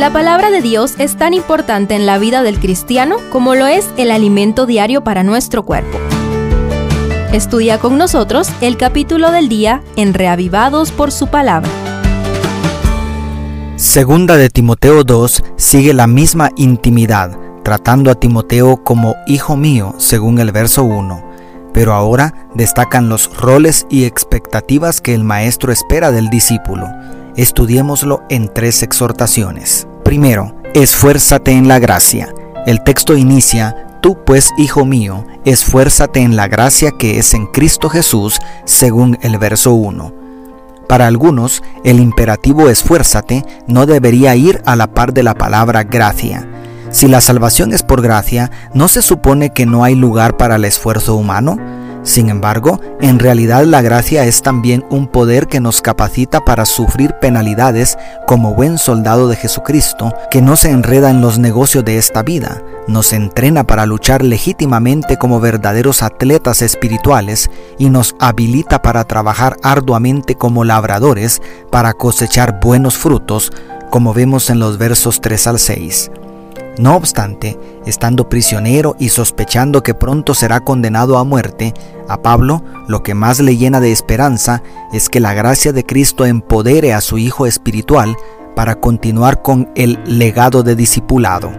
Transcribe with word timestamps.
La 0.00 0.10
palabra 0.10 0.50
de 0.50 0.62
Dios 0.62 0.94
es 0.96 1.18
tan 1.18 1.34
importante 1.34 1.94
en 1.94 2.06
la 2.06 2.16
vida 2.16 2.42
del 2.42 2.58
cristiano 2.58 3.16
como 3.28 3.54
lo 3.54 3.66
es 3.66 3.86
el 3.98 4.10
alimento 4.10 4.64
diario 4.64 5.04
para 5.04 5.24
nuestro 5.24 5.62
cuerpo. 5.62 5.98
Estudia 7.34 7.78
con 7.78 7.98
nosotros 7.98 8.48
el 8.62 8.78
capítulo 8.78 9.30
del 9.30 9.50
día 9.50 9.82
en 9.96 10.14
Reavivados 10.14 10.90
por 10.90 11.12
su 11.12 11.26
palabra. 11.26 11.68
Segunda 13.76 14.38
de 14.38 14.48
Timoteo 14.48 15.04
2 15.04 15.42
sigue 15.56 15.92
la 15.92 16.06
misma 16.06 16.48
intimidad, 16.56 17.38
tratando 17.62 18.10
a 18.10 18.14
Timoteo 18.14 18.82
como 18.82 19.16
hijo 19.26 19.58
mío, 19.58 19.94
según 19.98 20.38
el 20.38 20.50
verso 20.50 20.82
1. 20.82 21.22
Pero 21.74 21.92
ahora 21.92 22.48
destacan 22.54 23.10
los 23.10 23.36
roles 23.36 23.86
y 23.90 24.04
expectativas 24.04 25.02
que 25.02 25.12
el 25.12 25.24
maestro 25.24 25.70
espera 25.72 26.10
del 26.10 26.30
discípulo. 26.30 26.88
Estudiémoslo 27.36 28.22
en 28.28 28.52
tres 28.52 28.82
exhortaciones. 28.82 29.86
Primero, 30.04 30.54
esfuérzate 30.74 31.52
en 31.52 31.68
la 31.68 31.78
gracia. 31.78 32.34
El 32.66 32.82
texto 32.82 33.16
inicia, 33.16 33.86
Tú 34.00 34.16
pues, 34.24 34.50
hijo 34.56 34.86
mío, 34.86 35.26
esfuérzate 35.44 36.20
en 36.20 36.34
la 36.34 36.48
gracia 36.48 36.90
que 36.92 37.18
es 37.18 37.34
en 37.34 37.46
Cristo 37.46 37.90
Jesús, 37.90 38.40
según 38.64 39.18
el 39.20 39.36
verso 39.36 39.74
1. 39.74 40.14
Para 40.88 41.06
algunos, 41.06 41.62
el 41.84 42.00
imperativo 42.00 42.70
esfuérzate 42.70 43.44
no 43.66 43.84
debería 43.84 44.34
ir 44.36 44.62
a 44.64 44.74
la 44.74 44.88
par 44.88 45.12
de 45.12 45.22
la 45.22 45.34
palabra 45.34 45.84
gracia. 45.84 46.48
Si 46.90 47.08
la 47.08 47.20
salvación 47.20 47.72
es 47.72 47.82
por 47.82 48.00
gracia, 48.00 48.50
¿no 48.74 48.88
se 48.88 49.02
supone 49.02 49.50
que 49.50 49.66
no 49.66 49.84
hay 49.84 49.94
lugar 49.94 50.36
para 50.36 50.56
el 50.56 50.64
esfuerzo 50.64 51.14
humano? 51.14 51.58
Sin 52.02 52.30
embargo, 52.30 52.80
en 53.00 53.18
realidad 53.18 53.64
la 53.64 53.82
gracia 53.82 54.24
es 54.24 54.42
también 54.42 54.84
un 54.90 55.06
poder 55.06 55.48
que 55.48 55.60
nos 55.60 55.82
capacita 55.82 56.40
para 56.40 56.64
sufrir 56.64 57.14
penalidades 57.20 57.98
como 58.26 58.54
buen 58.54 58.78
soldado 58.78 59.28
de 59.28 59.36
Jesucristo, 59.36 60.14
que 60.30 60.40
no 60.40 60.56
se 60.56 60.70
enreda 60.70 61.10
en 61.10 61.20
los 61.20 61.38
negocios 61.38 61.84
de 61.84 61.98
esta 61.98 62.22
vida, 62.22 62.62
nos 62.88 63.12
entrena 63.12 63.64
para 63.64 63.86
luchar 63.86 64.24
legítimamente 64.24 65.18
como 65.18 65.40
verdaderos 65.40 66.02
atletas 66.02 66.62
espirituales 66.62 67.50
y 67.78 67.90
nos 67.90 68.16
habilita 68.18 68.80
para 68.80 69.04
trabajar 69.04 69.56
arduamente 69.62 70.34
como 70.34 70.64
labradores 70.64 71.42
para 71.70 71.92
cosechar 71.92 72.60
buenos 72.60 72.96
frutos, 72.96 73.52
como 73.90 74.14
vemos 74.14 74.48
en 74.48 74.58
los 74.58 74.78
versos 74.78 75.20
3 75.20 75.46
al 75.48 75.58
6. 75.58 76.10
No 76.78 76.96
obstante, 76.96 77.58
estando 77.84 78.28
prisionero 78.28 78.96
y 78.98 79.10
sospechando 79.10 79.82
que 79.82 79.94
pronto 79.94 80.34
será 80.34 80.60
condenado 80.60 81.18
a 81.18 81.24
muerte, 81.24 81.74
a 82.08 82.22
Pablo 82.22 82.62
lo 82.88 83.02
que 83.02 83.14
más 83.14 83.40
le 83.40 83.56
llena 83.56 83.80
de 83.80 83.92
esperanza 83.92 84.62
es 84.92 85.08
que 85.08 85.20
la 85.20 85.34
gracia 85.34 85.72
de 85.72 85.84
Cristo 85.84 86.24
empodere 86.24 86.94
a 86.94 87.00
su 87.00 87.18
Hijo 87.18 87.46
espiritual 87.46 88.16
para 88.54 88.76
continuar 88.76 89.42
con 89.42 89.70
el 89.74 89.98
legado 90.06 90.62
de 90.62 90.76
discipulado. 90.76 91.50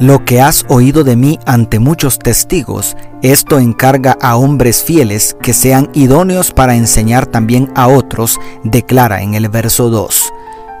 Lo 0.00 0.24
que 0.24 0.40
has 0.40 0.64
oído 0.68 1.04
de 1.04 1.14
mí 1.14 1.38
ante 1.44 1.78
muchos 1.78 2.18
testigos, 2.18 2.96
esto 3.20 3.58
encarga 3.58 4.16
a 4.22 4.36
hombres 4.36 4.82
fieles 4.82 5.36
que 5.42 5.52
sean 5.52 5.90
idóneos 5.92 6.52
para 6.52 6.74
enseñar 6.74 7.26
también 7.26 7.70
a 7.74 7.86
otros, 7.88 8.40
declara 8.64 9.20
en 9.20 9.34
el 9.34 9.50
verso 9.50 9.90
2. 9.90 10.32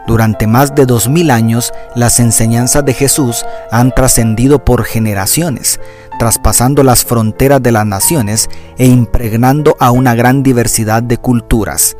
Durante 0.06 0.46
más 0.46 0.74
de 0.74 0.86
dos 0.86 1.08
mil 1.08 1.30
años, 1.30 1.72
las 1.94 2.20
enseñanzas 2.20 2.84
de 2.84 2.94
Jesús 2.94 3.44
han 3.70 3.92
trascendido 3.92 4.64
por 4.64 4.84
generaciones, 4.84 5.78
traspasando 6.18 6.82
las 6.82 7.04
fronteras 7.04 7.62
de 7.62 7.72
las 7.72 7.86
naciones 7.86 8.48
e 8.76 8.86
impregnando 8.86 9.76
a 9.78 9.90
una 9.90 10.14
gran 10.14 10.42
diversidad 10.42 11.02
de 11.02 11.16
culturas. 11.16 11.96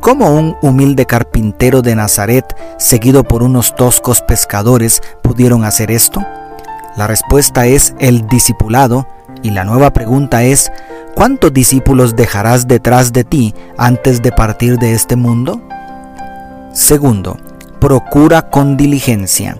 ¿Cómo 0.00 0.34
un 0.34 0.56
humilde 0.60 1.06
carpintero 1.06 1.80
de 1.80 1.94
Nazaret, 1.94 2.44
seguido 2.78 3.24
por 3.24 3.42
unos 3.42 3.74
toscos 3.74 4.20
pescadores, 4.20 5.00
pudieron 5.22 5.64
hacer 5.64 5.90
esto? 5.90 6.24
La 6.96 7.06
respuesta 7.06 7.66
es 7.66 7.94
el 7.98 8.26
discipulado 8.28 9.06
y 9.42 9.50
la 9.50 9.64
nueva 9.64 9.92
pregunta 9.92 10.42
es, 10.42 10.70
¿cuántos 11.14 11.52
discípulos 11.52 12.16
dejarás 12.16 12.68
detrás 12.68 13.12
de 13.12 13.24
ti 13.24 13.54
antes 13.78 14.22
de 14.22 14.30
partir 14.30 14.78
de 14.78 14.92
este 14.92 15.16
mundo? 15.16 15.60
Segundo, 16.74 17.36
procura 17.78 18.50
con 18.50 18.76
diligencia. 18.76 19.56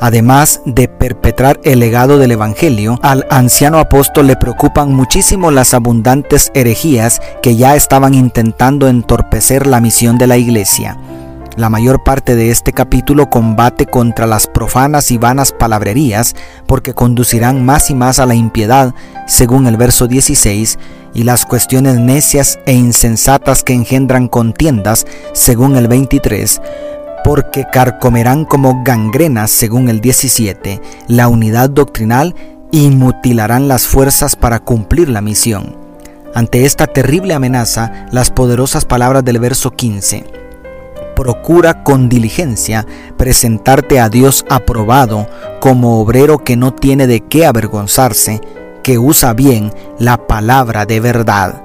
Además 0.00 0.62
de 0.64 0.88
perpetrar 0.88 1.60
el 1.62 1.80
legado 1.80 2.16
del 2.16 2.32
Evangelio, 2.32 2.98
al 3.02 3.26
anciano 3.30 3.78
apóstol 3.78 4.28
le 4.28 4.36
preocupan 4.36 4.92
muchísimo 4.92 5.50
las 5.50 5.74
abundantes 5.74 6.50
herejías 6.54 7.20
que 7.42 7.56
ya 7.56 7.76
estaban 7.76 8.14
intentando 8.14 8.88
entorpecer 8.88 9.66
la 9.66 9.80
misión 9.80 10.16
de 10.16 10.26
la 10.26 10.38
iglesia. 10.38 10.96
La 11.56 11.70
mayor 11.70 12.02
parte 12.02 12.34
de 12.34 12.50
este 12.50 12.72
capítulo 12.72 13.30
combate 13.30 13.86
contra 13.86 14.26
las 14.26 14.48
profanas 14.48 15.12
y 15.12 15.18
vanas 15.18 15.52
palabrerías 15.52 16.34
porque 16.66 16.94
conducirán 16.94 17.64
más 17.64 17.90
y 17.90 17.94
más 17.94 18.18
a 18.18 18.26
la 18.26 18.34
impiedad, 18.34 18.92
según 19.28 19.68
el 19.68 19.76
verso 19.76 20.08
16, 20.08 20.80
y 21.14 21.22
las 21.22 21.46
cuestiones 21.46 22.00
necias 22.00 22.58
e 22.66 22.72
insensatas 22.72 23.62
que 23.62 23.72
engendran 23.72 24.26
contiendas, 24.26 25.06
según 25.32 25.76
el 25.76 25.86
23, 25.86 26.60
porque 27.22 27.66
carcomerán 27.72 28.44
como 28.46 28.82
gangrenas, 28.82 29.52
según 29.52 29.88
el 29.88 30.00
17, 30.00 30.82
la 31.06 31.28
unidad 31.28 31.70
doctrinal 31.70 32.34
y 32.72 32.90
mutilarán 32.90 33.68
las 33.68 33.86
fuerzas 33.86 34.34
para 34.34 34.58
cumplir 34.58 35.08
la 35.08 35.20
misión. 35.20 35.76
Ante 36.34 36.64
esta 36.64 36.88
terrible 36.88 37.32
amenaza, 37.32 38.08
las 38.10 38.32
poderosas 38.32 38.84
palabras 38.84 39.24
del 39.24 39.38
verso 39.38 39.70
15, 39.70 40.43
procura 41.14 41.82
con 41.82 42.08
diligencia 42.08 42.86
presentarte 43.16 44.00
a 44.00 44.08
Dios 44.08 44.44
aprobado 44.48 45.28
como 45.60 46.00
obrero 46.00 46.38
que 46.38 46.56
no 46.56 46.74
tiene 46.74 47.06
de 47.06 47.20
qué 47.20 47.46
avergonzarse, 47.46 48.40
que 48.82 48.98
usa 48.98 49.32
bien 49.32 49.72
la 49.98 50.26
palabra 50.26 50.86
de 50.86 51.00
verdad. 51.00 51.62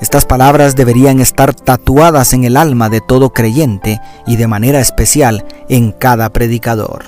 Estas 0.00 0.26
palabras 0.26 0.74
deberían 0.74 1.20
estar 1.20 1.54
tatuadas 1.54 2.32
en 2.32 2.44
el 2.44 2.56
alma 2.56 2.88
de 2.88 3.00
todo 3.00 3.32
creyente 3.32 4.00
y 4.26 4.36
de 4.36 4.48
manera 4.48 4.80
especial 4.80 5.44
en 5.68 5.92
cada 5.92 6.30
predicador. 6.30 7.04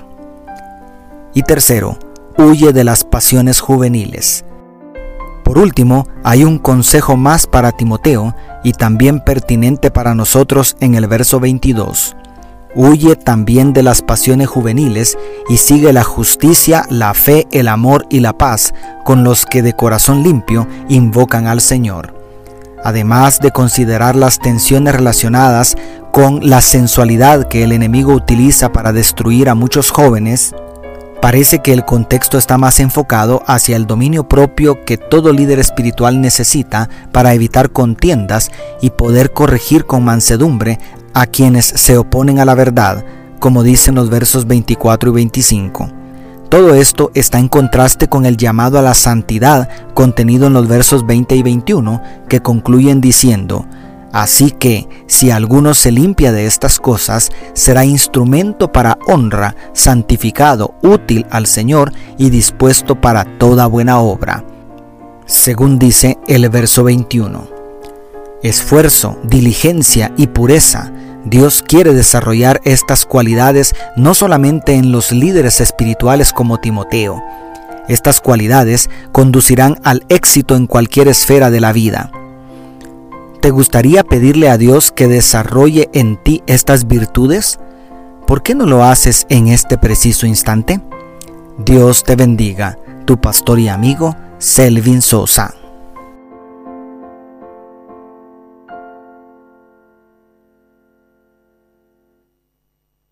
Y 1.35 1.43
tercero, 1.43 1.99
huye 2.39 2.73
de 2.73 2.85
las 2.85 3.03
pasiones 3.03 3.59
juveniles. 3.61 4.45
Por 5.45 5.59
último, 5.59 6.09
hay 6.25 6.43
un 6.43 6.59
consejo 6.59 7.17
más 7.17 7.47
para 7.47 7.71
Timoteo 7.71 8.35
y 8.65 8.73
también 8.73 9.21
pertinente 9.21 9.91
para 9.91 10.15
nosotros 10.15 10.75
en 10.81 10.95
el 10.95 11.07
verso 11.07 11.39
22. 11.39 12.17
Huye 12.75 13.15
también 13.15 13.73
de 13.73 13.85
las 13.85 14.03
pasiones 14.03 14.49
juveniles 14.49 15.17
y 15.49 15.59
sigue 15.59 15.93
la 15.93 16.03
justicia, 16.03 16.87
la 16.89 17.15
fe, 17.15 17.47
el 17.53 17.69
amor 17.69 18.07
y 18.11 18.19
la 18.21 18.37
paz 18.37 18.75
con 19.05 19.23
los 19.23 19.47
que 19.47 19.63
de 19.63 19.75
corazón 19.75 20.25
limpio 20.25 20.67
invocan 20.89 21.47
al 21.47 21.61
Señor. 21.61 22.15
Además 22.83 23.39
de 23.39 23.53
considerar 23.53 24.17
las 24.17 24.39
tensiones 24.41 24.95
relacionadas 24.95 25.77
con 26.11 26.49
la 26.49 26.63
sensualidad 26.63 27.49
que 27.49 27.65
el 27.65 27.73
enemigo 27.73 28.13
utiliza 28.13 28.73
para 28.73 28.93
destruir 28.93 29.49
a 29.49 29.55
muchos 29.55 29.91
jóvenes, 29.91 30.55
parece 31.25 31.61
que 31.61 31.73
el 31.73 31.87
contexto 31.87 32.37
está 32.37 32.59
más 32.59 32.81
enfocado 32.81 33.43
hacia 33.47 33.77
el 33.77 33.87
dominio 33.87 34.29
propio 34.29 34.85
que 34.85 34.99
todo 34.99 35.33
líder 35.33 35.59
espiritual 35.59 36.21
necesita 36.21 36.91
para 37.13 37.33
evitar 37.33 37.71
contiendas 37.71 38.51
y 38.83 38.91
poder 38.91 39.33
corregir 39.33 39.87
con 39.87 40.05
mansedumbre 40.05 40.79
a 41.15 41.25
quienes 41.25 41.65
se 41.65 41.97
oponen 41.97 42.41
a 42.41 42.45
la 42.45 42.55
verdad, 42.55 43.07
como 43.39 43.63
dicen 43.63 43.95
los 43.95 44.11
versos 44.11 44.47
24 44.47 45.09
y 45.09 45.13
25. 45.15 45.89
Todo 46.51 46.75
esto 46.75 47.11
está 47.15 47.39
en 47.39 47.49
contraste 47.49 48.07
con 48.07 48.27
el 48.27 48.37
llamado 48.37 48.79
a 48.79 48.83
la 48.83 48.93
santidad 48.93 49.71
contenido 49.95 50.49
en 50.49 50.53
los 50.53 50.69
versos 50.69 51.07
20 51.07 51.37
y 51.37 51.43
21, 51.43 52.03
que 52.29 52.43
concluyen 52.43 53.01
diciendo, 53.01 53.65
Así 54.15 54.53
que, 54.53 54.89
si 55.09 55.33
alguno 55.33 55.75
se 55.75 55.91
limpia 55.91 56.31
de 56.31 56.47
estas 56.47 56.79
cosas, 56.79 57.33
será 57.53 57.85
instrumento 57.85 58.71
para 58.71 58.97
honra, 59.09 59.57
santificado, 59.73 60.77
útil 60.83 61.27
al 61.31 61.49
Señor 61.49 61.93
y 62.17 62.31
dispuesto 62.31 63.01
para 63.01 63.25
toda 63.25 63.67
buena 63.67 63.99
obra. 63.99 64.45
Según 65.27 65.81
dice 65.81 66.17
el 66.29 66.49
verso 66.49 66.85
21. 66.85 67.49
Esfuerzo, 68.45 69.19
diligencia 69.25 70.13
y 70.17 70.29
pureza 70.29 70.93
Dios 71.25 71.65
quiere 71.67 71.93
desarrollar 71.93 72.61
estas 72.65 73.07
cualidades 73.07 73.75
no 73.97 74.15
solamente 74.15 74.75
en 74.75 74.93
los 74.93 75.11
líderes 75.11 75.61
espirituales 75.61 76.33
como 76.33 76.61
Timoteo. 76.61 77.21
Estas 77.89 78.21
cualidades 78.21 78.91
conducirán 79.11 79.81
al 79.83 80.05
éxito 80.09 80.55
en 80.55 80.69
cualquier 80.69 81.09
esfera 81.09 81.51
de 81.51 81.61
la 81.61 81.73
vida. 81.73 82.13
¿Te 83.45 83.51
gustaría 83.51 84.05
pedirle 84.05 84.49
a 84.49 84.57
Dios 84.57 84.91
que 84.91 85.07
desarrolle 85.07 85.91
en 85.93 86.17
ti 86.17 86.43
estas 86.47 86.87
virtudes? 86.87 87.59
¿Por 88.27 88.43
qué 88.43 88.55
no 88.55 88.65
lo 88.65 88.85
haces 88.85 89.27
en 89.29 89.49
este 89.49 89.77
preciso 89.77 90.27
instante? 90.27 90.81
Dios 91.59 92.05
te 92.05 92.17
bendiga, 92.17 92.79
tu 93.05 93.21
pastor 93.21 93.59
y 93.59 93.69
amigo 93.69 94.17
Selvin 94.39 95.03
Sosa. 95.03 95.55